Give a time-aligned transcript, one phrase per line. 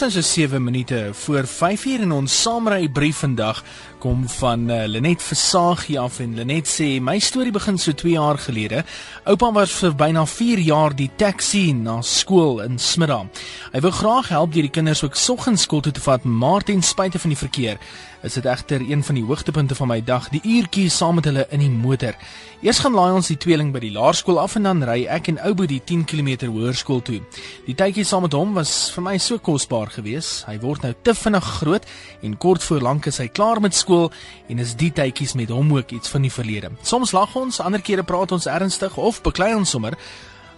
[0.00, 3.62] Dit's nou so 7 minute voor 5uur en ons saamry brief vandag
[4.00, 8.38] kom van uh, Lenet Versagie af en Lenet sê my storie begin so 2 jaar
[8.40, 8.80] gelede.
[9.28, 13.28] Oupa was vir byna 4 jaar die taxi na skool in Smiddag.
[13.74, 16.80] Hy wou graag help deur die kinders ook soggens skool toe te vat, maar ten
[16.82, 17.76] spyte van die verkeer
[18.22, 21.46] is dit egter een van die hoogtepunte van my dag, die uurtjie saam met hulle
[21.50, 22.16] in die motor.
[22.60, 25.40] Eers gaan laai ons die tweeling by die laerskool af en dan ry ek en
[25.48, 27.20] Oubo die 10 km hoërskool toe.
[27.64, 30.44] Die tydjie saam met hom was vir my so kosbaar geweest.
[30.48, 31.86] Hy word nou te vinnig groot
[32.22, 34.10] en kort voor lank is hy klaar met skool
[34.48, 36.70] en is die tydjies met hom ook iets van die verlede.
[36.82, 39.98] Soms lag ons, ander kere praat ons ernstig of beklei ons sommer.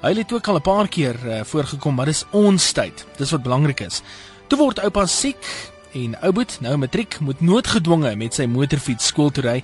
[0.03, 3.07] Hy het ook al 'n paar keer uh, voorgekom, maar dis ons tyd.
[3.17, 4.03] Dis wat belangrik is.
[4.49, 9.45] Toe word oupa siek, en Ouboet, nou matriek, moet noodgedwonge met sy motorfiets skool toe
[9.45, 9.59] ry.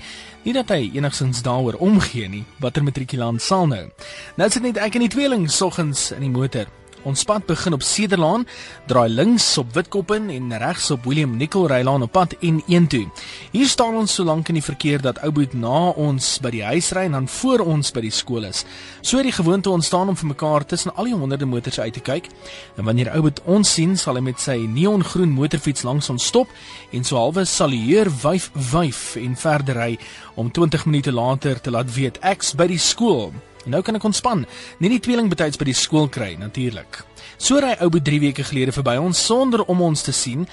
[0.45, 2.45] Nie dat hy enigsins daaroor omgee nie.
[2.63, 3.87] Watter matrikulant sal nou?
[4.37, 6.69] Nou sit net ek en die tweeling soggens in die motor.
[7.07, 8.47] Ons pad begin op Cederlaan,
[8.91, 13.07] draai links op Witkoppen en regs op William Nicol Rylaan op pad N1 toe.
[13.53, 16.91] Hier staan ons so lank in die verkeer dat Ouboet na ons by die huis
[16.97, 18.65] ry en dan voor ons by die skool is.
[19.01, 22.03] So het die gewoonte ontstaan om vir mekaar tussen al die honderde motors uit te
[22.03, 22.27] kyk.
[22.77, 26.51] En wanneer Ouboet ons sien, sal hy met sy neongroen motorfiets langs ons stop
[26.91, 29.93] en so halwe salueer wyf wyf en verder ry
[30.35, 33.31] om 20 minute later te laat weet ek's by die skool.
[33.69, 34.47] Nou kan ek ontspan,
[34.81, 37.03] nie die tweeling betyds by die skool kry natuurlik.
[37.37, 40.47] So ry ou bo 3 weke gelede verby ons sonder om ons te sien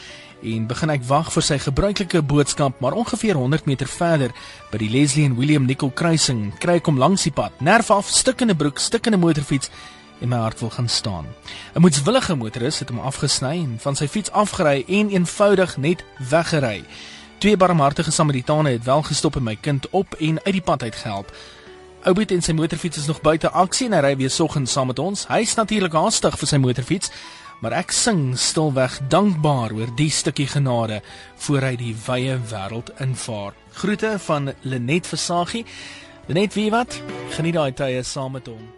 [0.44, 4.35] en begin ek wag vir sy gebruikelike boodskap, maar ongeveer 100 meter verder
[4.72, 8.11] by die Leslie en William Nicol kruising kry ek hom langs die pad, nerf af,
[8.11, 9.72] stikkende broek, stikkende motorfiets
[10.19, 11.25] en my hart wil gaan staan.
[11.75, 16.83] 'n Moetswillige motoris het hom afgesny en van sy fiets afgery en eenvoudig net weggery.
[17.38, 20.95] Twee barmhartige Samaritane het wel gestop en my kind op en uit die pad uit
[22.05, 24.99] Oubet en sy motorfiets is nog buite aksie en hy ry weer soggens saam met
[25.01, 25.23] ons.
[25.25, 27.09] Hy's natuurlik haastig vir sy motorfiets,
[27.65, 31.01] maar ek sing stilweg dankbaar oor die stukkie genade
[31.47, 33.57] voor hy die wye wêreld invaar.
[33.81, 35.65] Groete van Lenet Versagie.
[36.29, 37.01] Lenet, wie wat?
[37.39, 38.75] Geniet daai tye saam met hom.